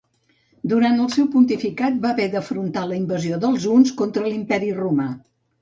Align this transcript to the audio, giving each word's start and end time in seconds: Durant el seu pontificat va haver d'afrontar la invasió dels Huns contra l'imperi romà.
Durant 0.71 0.95
el 1.03 1.11
seu 1.15 1.27
pontificat 1.35 2.01
va 2.07 2.13
haver 2.15 2.27
d'afrontar 2.37 2.87
la 2.93 2.97
invasió 3.03 3.41
dels 3.45 3.71
Huns 3.75 3.95
contra 4.03 4.29
l'imperi 4.31 4.75
romà. 4.83 5.11